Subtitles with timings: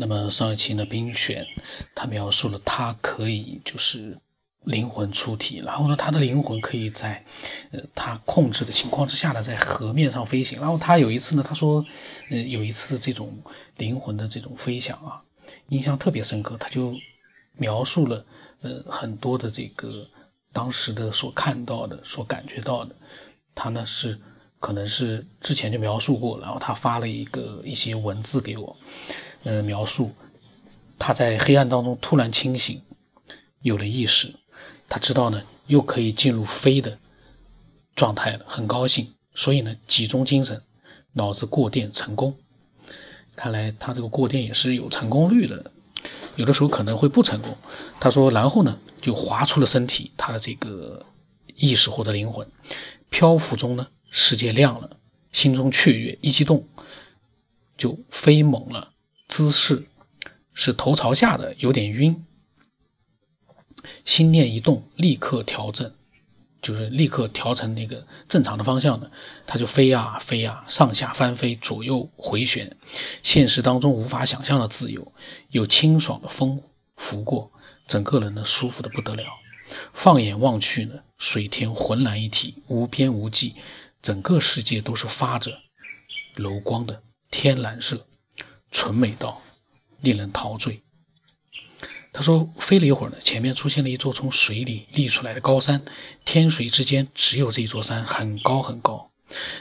[0.00, 1.44] 那么上一期呢，冰选
[1.92, 4.16] 他描述了他可以就是
[4.62, 7.24] 灵魂出体，然后呢，他的灵魂可以在
[7.72, 10.60] 呃他控制的情况之下呢，在河面上飞行。
[10.60, 11.84] 然后他有一次呢，他说，
[12.30, 13.42] 呃，有一次这种
[13.76, 15.22] 灵魂的这种飞翔啊，
[15.70, 16.56] 印象特别深刻。
[16.58, 16.94] 他就
[17.54, 18.24] 描述了
[18.60, 20.06] 呃很多的这个
[20.52, 22.94] 当时的所看到的、所感觉到的。
[23.56, 24.20] 他呢是
[24.60, 28.76] 可能是之前就描述过，然后他发了一个一些文字给我。
[29.44, 30.12] 呃，描述
[30.98, 32.82] 他在黑暗当中突然清醒，
[33.60, 34.34] 有了意识，
[34.88, 36.98] 他知道呢，又可以进入飞的
[37.94, 40.62] 状态了，很高兴，所以呢，集中精神，
[41.12, 42.36] 脑子过电成功。
[43.36, 45.70] 看来他这个过电也是有成功率的，
[46.34, 47.56] 有的时候可能会不成功。
[48.00, 51.06] 他说，然后呢，就划出了身体，他的这个
[51.54, 52.50] 意识或者灵魂
[53.08, 54.96] 漂浮中呢，世界亮了，
[55.30, 56.66] 心中雀跃，一激动
[57.76, 58.92] 就飞猛了。
[59.28, 59.86] 姿势
[60.52, 62.24] 是头朝下的，有点晕。
[64.04, 65.94] 心念一动，立刻调整，
[66.60, 69.12] 就是立刻调成那个正常的方向的，
[69.46, 72.76] 它就飞啊飞啊，上下翻飞，左右回旋。
[73.22, 75.12] 现实当中无法想象的自由，
[75.50, 76.62] 有清爽的风
[76.96, 77.52] 拂过，
[77.86, 79.24] 整个人呢舒服的不得了。
[79.92, 83.54] 放眼望去呢，水天浑然一体，无边无际，
[84.02, 85.58] 整个世界都是发着
[86.34, 88.07] 柔光的天蓝色。
[88.70, 89.42] 纯美到
[90.00, 90.82] 令人陶醉。
[92.12, 95.84] 他说：“飞了一会儿呢，前面出现了一座从水里立出来的高山，
[96.24, 99.10] 天水之间只有这座山，很高很高。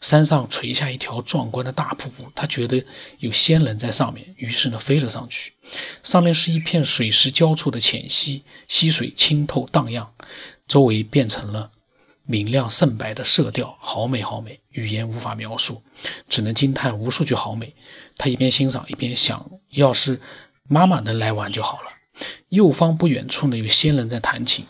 [0.00, 2.84] 山上垂下一条壮观的大瀑布，他觉得
[3.20, 5.52] 有仙人在上面，于是呢飞了上去。
[6.02, 10.12] 上面是一片水石交错的浅溪，溪水清透荡漾，
[10.66, 11.70] 周围变成了。”
[12.32, 15.82] 明亮圣白的色调，好美好美，语言无法描述，
[16.30, 17.76] 只能惊叹无数句好美。
[18.16, 20.18] 他一边欣赏一边想，要是
[20.62, 21.90] 妈妈能来玩就好了。
[22.48, 24.64] 右方不远处呢，有仙人在弹琴。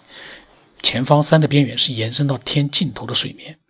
[0.83, 3.61] 前方山的边缘是延伸到天尽头的水面。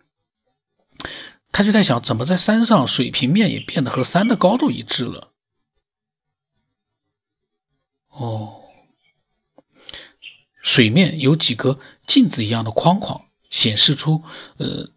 [1.51, 5.31] 他就在想，怎么在山上水平面也变得和山的高度一致了？
[8.07, 8.59] 哦，
[10.63, 11.77] 水面有几个
[12.07, 13.25] 镜子一样的框框。
[13.53, 14.23] 显示出，
[14.57, 14.89] 呃，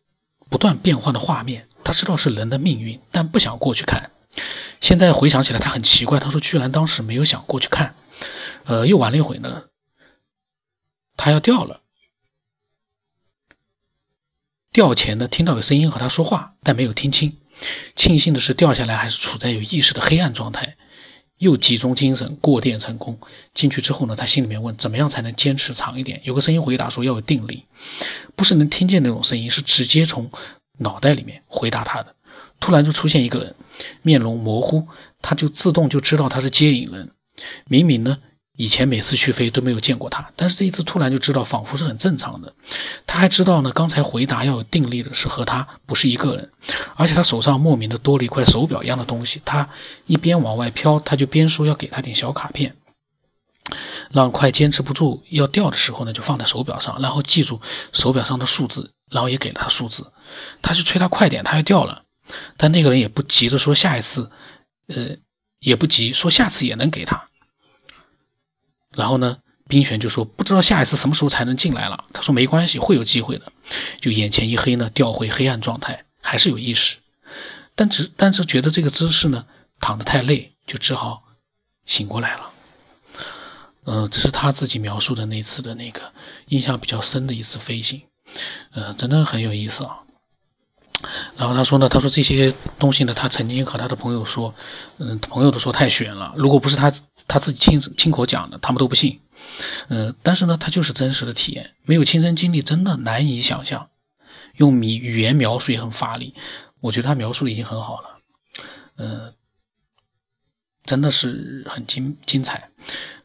[0.48, 1.68] 不断变换的画面。
[1.84, 4.10] 他知道是人的命运，但不想过去看。
[4.80, 6.18] 现在回想起来，他很奇怪。
[6.18, 7.94] 他说：“居然当时没有想过去看。”
[8.64, 9.64] 呃，又玩了一会呢，
[11.18, 11.82] 他要掉了。
[14.72, 17.36] 掉前呢，听到有声音和他说话，但没有听清。
[17.94, 20.78] 庆幸的是，掉下来还是处在有意识的黑暗状态。
[21.38, 23.18] 又集中精神过电成功
[23.52, 26.20] 进去之后呢，他心里面问：怎么样才能坚持长一点？
[26.24, 27.64] 有个声音回答说：要有定力，
[28.34, 30.30] 不是能听见那种声音，是直接从
[30.78, 32.14] 脑袋里面回答他的。
[32.58, 33.54] 突然就出现一个人，
[34.02, 34.86] 面容模糊，
[35.20, 37.10] 他就自动就知道他是接引人。
[37.66, 38.18] 明明呢。
[38.56, 42.54] 以前每次去飞都没有见过他，但是这一次突然就知道，仿佛是很正常的。
[43.06, 46.50] 他还知道呢，刚才回答要有定力的是和他不是一个人，
[46.96, 49.42] 而且他手上莫名的多了一块手表一样的东西。
[49.44, 49.68] 他
[50.06, 52.76] 一边往外飘，他就边说要给他点小卡片，
[54.10, 57.60] 让快坚持不住要掉的时候呢，就放在手表上，然后记住
[57.92, 60.12] 手表上的数字，然后也给了他数字。
[60.62, 62.04] 他就催他快点，他要掉了，
[62.56, 64.30] 但那个人也不急着说下一次，
[64.86, 65.16] 呃，
[65.60, 67.25] 也不急说下次也能给他。
[68.96, 69.36] 然后呢，
[69.68, 72.06] 冰璇就说不知道下一次什么时候才能进来了。
[72.12, 73.52] 他说没关系，会有机会的。
[74.00, 76.96] 就眼前一黑呢，掉回黑暗状态，还是有意识，
[77.74, 79.44] 但只但是觉得这个姿势呢，
[79.78, 81.24] 躺得太累，就只好
[81.84, 82.50] 醒过来了。
[83.84, 86.12] 嗯，这是他自己描述的那次的那个
[86.46, 88.02] 印象比较深的一次飞行，
[88.72, 89.98] 嗯，真的很有意思啊。
[91.36, 94.54] 然后他说呢，他说这些东西呢，他曾经和他的朋友说，
[94.98, 96.92] 嗯，朋友都说太玄了，如果不是他
[97.28, 99.20] 他自己亲亲口讲的，他们都不信。
[99.88, 103.90] 嗯，但是呢，他就是真实的体验，没有亲身经历，真的难以想象。
[104.56, 106.34] 用米语言描述也很乏力，
[106.80, 108.18] 我觉得他描述的已经很好了。
[108.96, 109.34] 嗯，
[110.84, 112.70] 真的是很精精彩。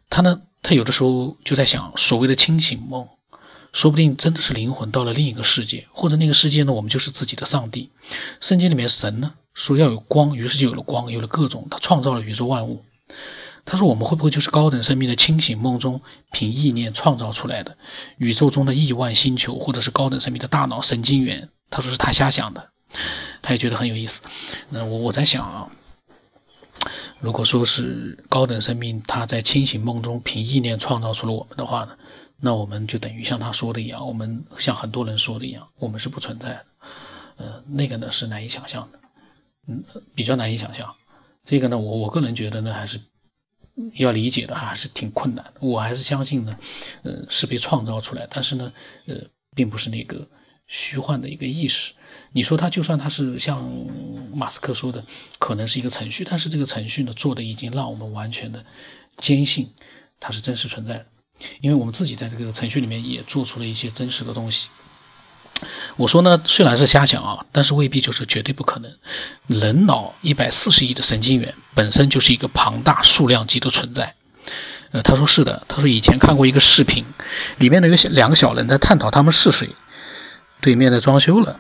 [0.10, 3.08] 他呢，他有的时候就在想，所谓的清醒梦。
[3.74, 7.90] 说不定真的是灵魂到了另一个世界，或者那个世界呢，我们就是自己的上帝。
[8.40, 12.84] 圣经里面神呢说要有光，于是就有了光，有了各种，他创造了宇宙万物。
[13.64, 16.02] 他说我们会不会就是高等生命的清醒梦中
[16.32, 17.78] 凭意念创造出来的
[18.18, 21.50] 宇宙中的亿万星球，或者是高等生命的大脑神经元？
[21.70, 22.70] 他说是他瞎想的，
[23.42, 24.22] 他也觉得很有意思。
[24.70, 25.70] 那我我在想啊，
[27.22, 31.96] 如果说是高等生命他在清醒梦中凭意念创造出了我们的话呢？
[32.38, 36.66] 那我们就等于像他说的一样，我们像很多人说的一样，我们是不存在的。
[37.38, 39.00] 呃，那个呢是难以想象的，
[39.68, 39.84] 嗯，
[40.16, 40.96] 比较难以想象。
[41.44, 43.00] 这个呢，我我个人觉得呢，还是
[43.94, 45.54] 要理解的还是挺困难的。
[45.60, 46.58] 我还是相信呢，
[47.04, 48.74] 呃，是被创造出来，但是呢，
[49.06, 49.16] 呃，
[49.56, 50.28] 并不是那个
[50.72, 51.92] 虚幻的一个意识。
[52.32, 53.70] 你说他就算他是像
[54.34, 55.04] 马斯克说的，
[55.38, 58.64] 可能是一个程序，但是这个程序呢，做的已经让我们完全的
[59.18, 59.74] 坚信
[60.22, 61.06] 它是真实存在的，
[61.60, 64.70] 因为我们自己在这个程序里面也做出了一些真实的东西。
[65.98, 68.96] 我说呢，虽然是瞎想啊，但是未必就是绝对不可能。
[69.48, 74.16] 人脑一百四十亿的神经元本身就是一个庞大数量级的存在。
[74.92, 77.04] 呃，他说是的，他说以前看过一个视频，
[77.58, 79.70] 里面呢有两个小人在探讨他们是谁。
[80.62, 81.60] 对面在装修了，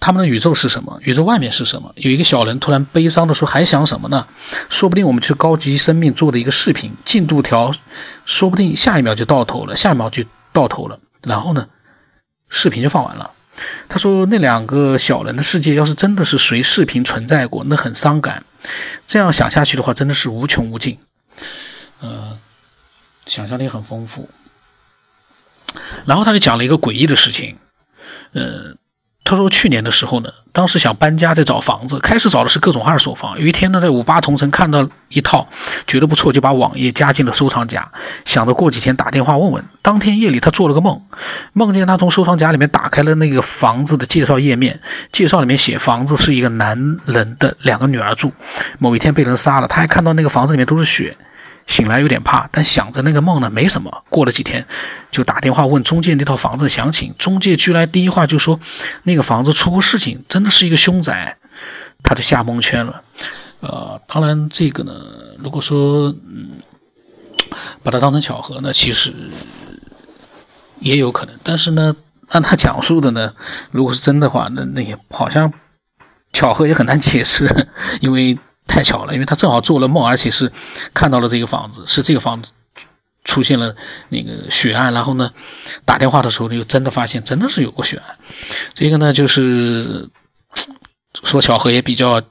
[0.00, 1.00] 他们的宇宙是什么？
[1.02, 1.92] 宇宙外面是什么？
[1.96, 4.28] 有一个小人突然悲伤的说：“还想什么呢？
[4.68, 7.74] 说不定我们去高级生命做的一个视频进度条，
[8.24, 11.00] 说不定下一秒就到头了，下一秒就到头了。
[11.22, 11.68] 然后呢？”
[12.48, 13.32] 视频就放完了。
[13.88, 18.44] 他说：“那两个小人的世界，要是真的是随视频存在过，那很伤感。
[19.06, 20.98] 这样想下去的话，真的是无穷无尽。
[22.00, 22.38] 呃，
[23.26, 24.28] 想象力很丰富。
[26.04, 27.56] 然后他就讲了一个诡异的事情。
[28.34, 28.74] 呃。”
[29.26, 33.40] 他说，去年的时候呢，当时想搬家，在找房子，开始找的是各种二手房。
[33.40, 35.48] 有一天呢，在五八同城看到一套，
[35.86, 37.90] 觉得不错，就把网页加进了收藏夹，
[38.26, 39.64] 想着过几天打电话问问。
[39.80, 41.00] 当天夜里，他做了个梦，
[41.54, 48.30] 梦见他从收藏夹里面打开了那个房子的介绍页面，介绍里面写房子是一个男人的两个女儿住，
[48.78, 49.68] 某一天被人杀了。
[49.68, 51.16] 他还看到那个房子里面都是血。
[51.66, 54.04] 醒来有点怕，但想着那个梦呢，没什么。
[54.10, 54.66] 过了几天，
[55.10, 57.14] 就打电话问中介那套房子详情。
[57.18, 58.60] 中介居然第一话就说，
[59.02, 61.38] 那个房子出过事情，真的是一个凶宅，
[62.02, 63.02] 他就吓蒙圈了。
[63.60, 64.92] 呃，当然这个呢，
[65.38, 66.60] 如果说嗯，
[67.82, 69.14] 把它当成巧合呢，其实
[70.80, 71.34] 也有可能。
[71.42, 71.96] 但是呢，
[72.28, 73.32] 按他讲述的呢，
[73.70, 75.50] 如果是真的话，那那也好像
[76.32, 77.68] 巧合也很难解释，
[78.00, 78.38] 因为。
[78.66, 80.50] 太巧了，因为他正好做了梦，而且是
[80.92, 82.50] 看到了这个房子，是这个房子
[83.24, 83.76] 出现了
[84.08, 85.30] 那个血案，然后呢，
[85.84, 88.16] 打电话的时候又真的发现真的是有过血案。
[88.72, 90.10] 这个呢，就是
[91.22, 92.22] 说巧合也比较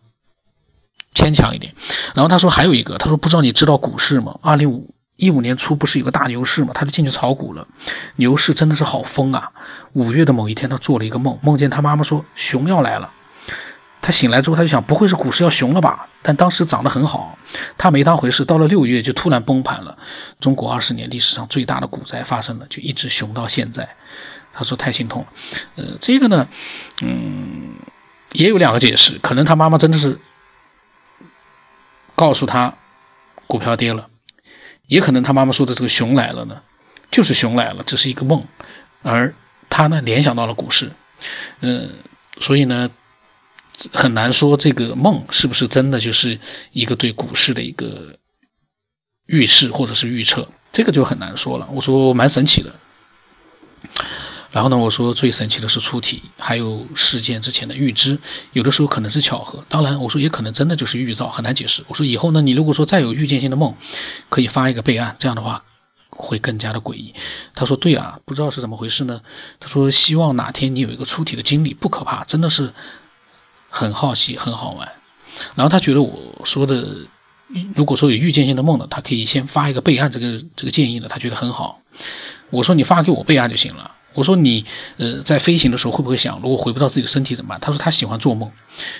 [1.13, 1.74] 牵强一点。
[2.13, 4.39] 然后他说还有一个，他说不知道你知道股市吗？
[4.41, 6.71] 二零五一五年初不是有个大牛市吗？
[6.74, 7.68] 他就进去炒股了。
[8.15, 9.51] 牛市真的是好疯啊！
[9.94, 13.12] 五月的某一天，他做了一个梦，梦见他妈妈说熊要来了。
[14.03, 16.09] 他醒来之后，他就想，不会是股市要熊了吧？
[16.21, 17.38] 但当时涨得很好，
[17.77, 18.44] 他没当回事。
[18.44, 19.97] 到了六月，就突然崩盘了。
[20.41, 23.95] 中国二十年历史上最大的股灾发生了，就一直熊到现在。
[24.51, 25.27] 他说太心痛了。
[25.77, 26.50] 呃，这个呢，
[27.01, 27.75] 嗯，
[28.33, 30.19] 也有两个解释，可能他妈妈真的是
[32.13, 32.75] 告诉他
[33.47, 34.09] 股票跌了，
[34.88, 36.61] 也可能他妈妈说的这个熊来了呢，
[37.09, 38.45] 就是熊来了，这是一个梦，
[39.01, 39.33] 而
[39.69, 40.91] 他呢联想到了股市，
[41.61, 41.89] 嗯，
[42.41, 42.89] 所以呢。
[43.91, 46.39] 很难说这个梦是不是真的就是
[46.71, 48.17] 一个对股市的一个
[49.25, 51.67] 预示或者是预测，这个就很难说了。
[51.71, 52.73] 我说蛮神奇的，
[54.51, 58.19] 然后呢，我说最神奇的是出题，还有事件之前的预知，
[58.51, 61.83] 有的时候可能是巧合，当然我说也可能真的就是预兆，很难解释。
[61.87, 63.75] 我说以后呢，你如果说再有预见性的梦，
[64.29, 65.65] 可以发一个备案，这样的话
[66.09, 67.15] 会更加的诡异。
[67.55, 69.21] 他说对啊，不知道是怎么回事呢？
[69.59, 72.71] 他说希望哪天你有一个出题的经历，不可怕，真的是。
[73.73, 74.87] 很好奇，很好玩。
[75.55, 77.07] 然后他觉得我说的，
[77.73, 81.81] 如果说有预见性的梦呢，他可以先发一个备案，这个这个建议呢，他觉得很好。
[82.51, 83.95] 我说你发给我备案就行了。
[84.13, 84.63] 我说你
[84.98, 87.59] 呃在飞行的时候会不会想，如果回不到自己的身体怎么办？
[87.59, 88.51] 他说他喜欢做梦，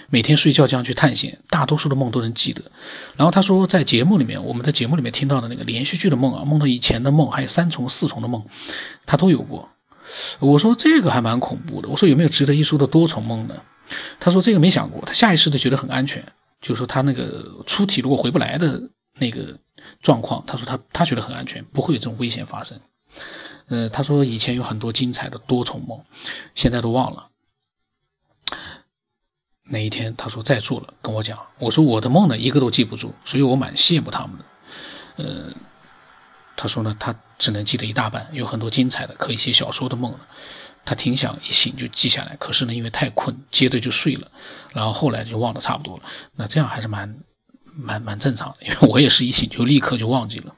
[0.10, 2.64] 每天睡觉这样去探险，大多数的梦都能记得。
[3.16, 8.44] 然后他说在节目里面，我们的节目里面听到的那个连续剧的梦啊，梦到以前的梦，还有三重、四重的梦，
[9.06, 9.70] 他都有过。
[10.40, 11.90] 我说这个还蛮恐怖的。
[11.90, 13.56] 我说有没有值得一说的多重梦呢？
[14.20, 16.24] 他说这个没想过，他下意识的觉得很安全，
[16.62, 19.58] 就是说他那个出体如果回不来的那个
[20.02, 22.80] 状况，他说他他觉得很安全，不会有这种危险发生。
[23.68, 26.04] 呃，他说以前有很多精彩的多重梦，
[26.56, 27.30] 现在都忘了。
[29.66, 34.46] 那一天他说再做了，跟我讲，我说我的梦呢一个都记不住，所以我蛮羡慕他们的。
[35.16, 35.54] 呃，
[36.64, 40.18] 他说呢他只能记得一大半，有很多精彩的可以写小说的梦。
[40.86, 44.32] 他挺想一醒就记下来，可是呢，因为太困，接着就睡了，
[44.72, 46.04] 然后后来就忘得差不多了。
[46.38, 47.20] 那这样还是蛮
[47.76, 50.56] 蛮蛮正常的，因为我也是一醒就立刻就忘记了。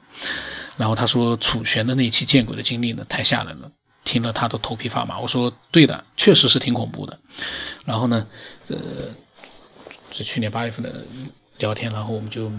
[0.77, 3.71] 然后他说楚玄的那期见鬼的经历呢，太吓人了，
[4.03, 5.19] 听了他都头皮发麻。
[5.19, 7.19] 我说对的，确实是挺恐怖的。
[7.83, 8.27] 然后呢，
[8.67, 8.77] 呃
[10.11, 11.03] 是去年八月份的
[11.57, 12.51] 聊天，然后我们就。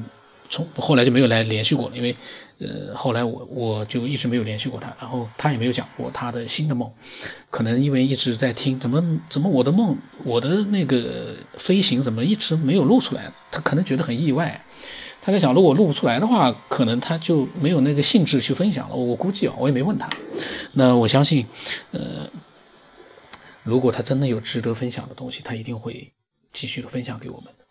[0.48, 2.16] 从后来就没有来联系过了，因为，
[2.58, 6.90] 呃，后来我我就一直没有联系过他，然后他也没有讲过他的新的梦，
[7.50, 14.64] 可能因为一直在听，怎么怎么我的梦，我的那个飞行怎么一直没有露出来，他可能觉得很意外，
[15.22, 18.94] 他在想，如果录不出来的话，可能他就没有那个兴致去分享了。
[18.94, 20.08] 我估计啊，我也没问他。
[20.72, 21.46] 那我相信，
[21.90, 22.30] 呃，
[23.64, 26.12] 如果他真的有值得分享的东西，他一定会
[26.52, 27.65] 继续的分享给我们的。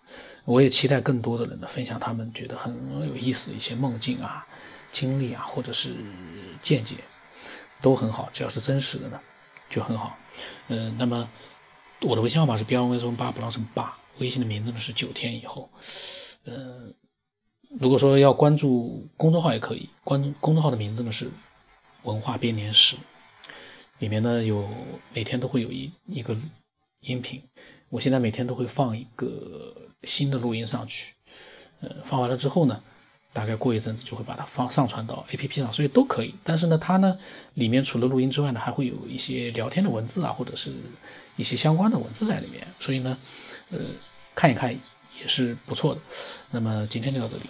[0.45, 4.47] 我也期待更多的人呢分享他们觉得很有意思的一些梦境啊、
[4.91, 5.95] 经历啊，或者是
[6.61, 6.95] 见解，
[7.81, 8.29] 都很好。
[8.31, 9.19] 只要是真实的呢，
[9.69, 10.17] 就很好。
[10.67, 11.29] 嗯，那么
[12.01, 15.69] 我的微信号码是 B 二 V 中八不让成八，微信的名字呢是九天以后。
[16.45, 16.93] 嗯。
[17.77, 21.29] 如果说要关注公众号也可以，关公众号的名字呢是
[22.03, 22.95] 文化编年史，
[23.99, 24.69] 里面呢有
[25.13, 26.37] 每天都会有一一个
[27.01, 27.43] 音频，
[27.89, 31.13] 我现在每天都会放一个新的录音上去，
[31.81, 32.81] 呃，放完了之后呢，
[33.31, 36.35] 大概过一阵子就会把它放上传到 APP 上，所以都可以。
[36.43, 37.17] 但是呢，它呢
[37.53, 40.73] 里面除了录音之外呢，还会有一些聊天的文字啊，或者是
[41.35, 43.17] 一些相关的文字在里面，所以呢，
[43.69, 43.79] 呃，
[44.35, 44.73] 看一看
[45.19, 46.01] 也是不错的。
[46.51, 47.43] 那么今天就到这里。